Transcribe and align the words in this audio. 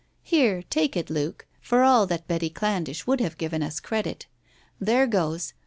"Here, 0.23 0.63
take 0.63 0.97
it, 0.97 1.11
Luke. 1.11 1.45
For 1.61 1.83
all 1.83 2.07
that 2.07 2.27
Betty 2.27 2.49
Candlish 2.49 3.05
would 3.05 3.19
have 3.21 3.37
given 3.37 3.61
us 3.61 3.79
credit. 3.79 4.25
There 4.79 5.05
goes 5.05 5.53